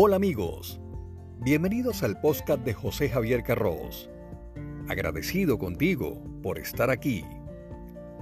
[0.00, 0.80] Hola amigos,
[1.40, 4.08] bienvenidos al podcast de José Javier Carros.
[4.88, 7.24] Agradecido contigo por estar aquí.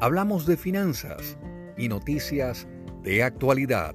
[0.01, 1.37] Hablamos de finanzas
[1.77, 2.67] y noticias
[3.03, 3.95] de actualidad.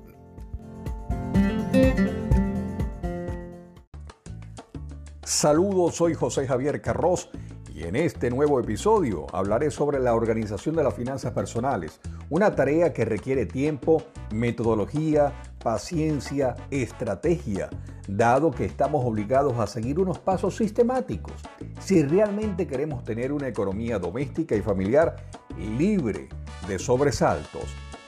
[5.24, 7.32] Saludos, soy José Javier Carros
[7.74, 12.94] y en este nuevo episodio hablaré sobre la organización de las finanzas personales, una tarea
[12.94, 17.70] que requiere tiempo, metodología, paciencia, estrategia,
[18.08, 21.34] dado que estamos obligados a seguir unos pasos sistemáticos
[21.80, 25.16] si realmente queremos tener una economía doméstica y familiar
[25.58, 26.28] libre
[26.68, 27.64] de sobresaltos.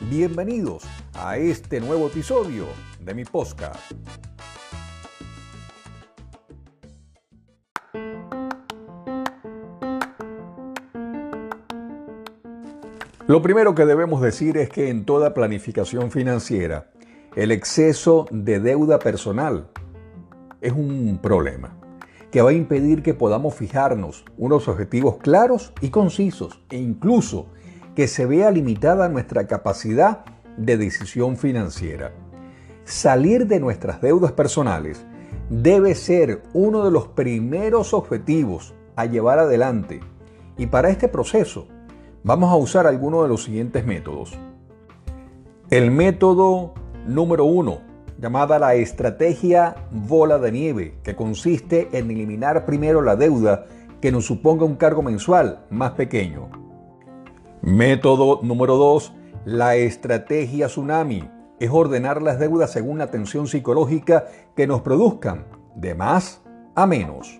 [0.09, 2.65] Bienvenidos a este nuevo episodio
[2.99, 3.93] de mi podcast.
[13.25, 16.91] Lo primero que debemos decir es que en toda planificación financiera,
[17.35, 19.67] el exceso de deuda personal
[20.61, 21.77] es un problema
[22.31, 27.47] que va a impedir que podamos fijarnos unos objetivos claros y concisos e incluso
[27.95, 30.25] que se vea limitada nuestra capacidad
[30.57, 32.11] de decisión financiera.
[32.85, 35.05] Salir de nuestras deudas personales
[35.49, 39.99] debe ser uno de los primeros objetivos a llevar adelante
[40.57, 41.67] y para este proceso
[42.25, 44.39] Vamos a usar alguno de los siguientes métodos.
[45.69, 46.73] El método
[47.05, 47.81] número uno,
[48.19, 53.65] llamada la estrategia bola de nieve, que consiste en eliminar primero la deuda
[54.01, 56.49] que nos suponga un cargo mensual más pequeño.
[57.61, 59.13] Método número dos,
[59.45, 61.29] la estrategia tsunami,
[61.59, 65.45] es ordenar las deudas según la tensión psicológica que nos produzcan,
[65.75, 66.41] de más
[66.75, 67.39] a menos.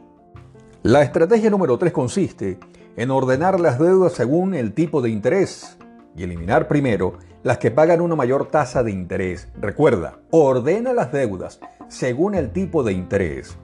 [0.81, 2.59] La estrategia número tres consiste
[2.95, 5.77] en ordenar las deudas según el tipo de interés
[6.16, 9.50] y eliminar primero las que pagan una mayor tasa de interés.
[9.59, 13.58] Recuerda, ordena las deudas según el tipo de interés.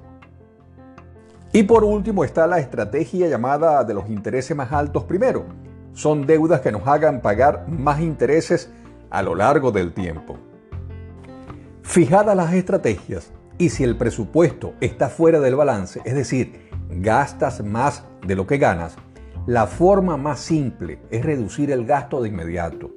[1.52, 5.46] Y por último está la estrategia llamada de los intereses más altos primero.
[5.94, 8.70] Son deudas que nos hagan pagar más intereses
[9.10, 10.38] a lo largo del tiempo.
[11.82, 18.04] Fijadas las estrategias y si el presupuesto está fuera del balance, es decir, gastas más
[18.26, 18.96] de lo que ganas,
[19.50, 22.92] la forma más simple es reducir el gasto de inmediato.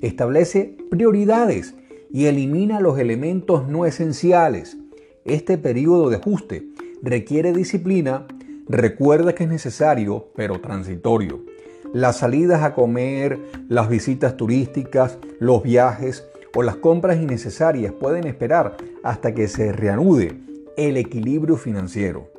[0.00, 1.74] Establece prioridades
[2.12, 4.76] y elimina los elementos no esenciales.
[5.24, 6.68] Este periodo de ajuste
[7.02, 8.24] requiere disciplina.
[8.68, 11.44] Recuerda que es necesario, pero transitorio.
[11.92, 16.24] Las salidas a comer, las visitas turísticas, los viajes
[16.54, 20.38] o las compras innecesarias pueden esperar hasta que se reanude
[20.76, 22.30] el equilibrio financiero.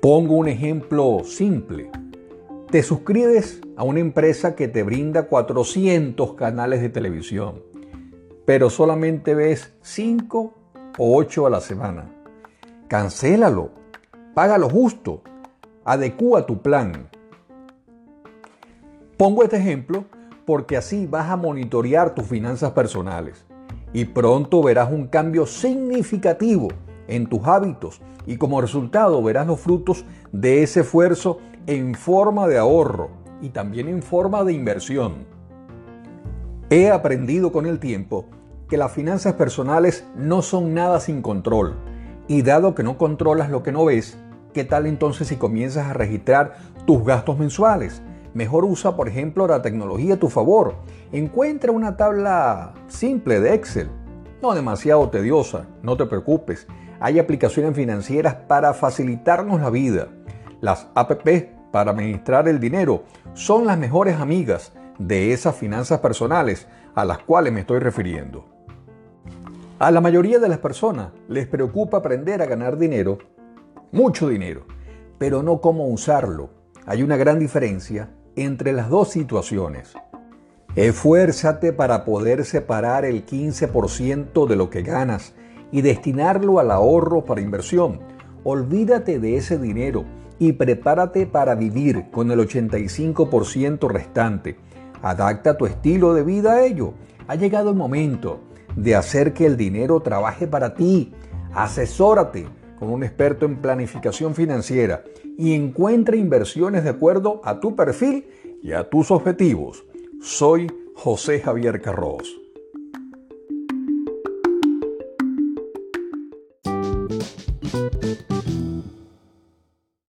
[0.00, 1.90] Pongo un ejemplo simple.
[2.70, 7.62] Te suscribes a una empresa que te brinda 400 canales de televisión,
[8.44, 10.54] pero solamente ves 5
[10.98, 12.10] o 8 a la semana.
[12.88, 13.70] Cancélalo,
[14.34, 15.22] paga lo justo,
[15.84, 17.08] adecúa tu plan.
[19.16, 20.04] Pongo este ejemplo
[20.44, 23.44] porque así vas a monitorear tus finanzas personales
[23.92, 26.68] y pronto verás un cambio significativo
[27.08, 32.58] en tus hábitos y como resultado verás los frutos de ese esfuerzo en forma de
[32.58, 35.26] ahorro y también en forma de inversión.
[36.70, 38.26] He aprendido con el tiempo
[38.68, 41.76] que las finanzas personales no son nada sin control
[42.28, 44.18] y dado que no controlas lo que no ves,
[44.52, 46.56] ¿qué tal entonces si comienzas a registrar
[46.86, 48.02] tus gastos mensuales?
[48.34, 50.74] Mejor usa, por ejemplo, la tecnología a tu favor.
[51.12, 53.88] Encuentra una tabla simple de Excel,
[54.54, 56.66] demasiado tediosa, no te preocupes.
[57.00, 60.08] Hay aplicaciones financieras para facilitarnos la vida.
[60.60, 67.04] Las APP para administrar el dinero son las mejores amigas de esas finanzas personales a
[67.04, 68.44] las cuales me estoy refiriendo.
[69.78, 73.18] A la mayoría de las personas les preocupa aprender a ganar dinero,
[73.92, 74.62] mucho dinero,
[75.18, 76.48] pero no cómo usarlo.
[76.86, 79.94] Hay una gran diferencia entre las dos situaciones.
[80.76, 85.32] Esfuérzate para poder separar el 15% de lo que ganas
[85.72, 88.00] y destinarlo al ahorro para inversión.
[88.44, 90.04] Olvídate de ese dinero
[90.38, 94.58] y prepárate para vivir con el 85% restante.
[95.00, 96.92] Adapta tu estilo de vida a ello.
[97.26, 98.40] Ha llegado el momento
[98.76, 101.14] de hacer que el dinero trabaje para ti.
[101.54, 105.04] Asesórate con un experto en planificación financiera
[105.38, 108.26] y encuentra inversiones de acuerdo a tu perfil
[108.62, 109.86] y a tus objetivos.
[110.20, 112.45] Soy José Javier Carros.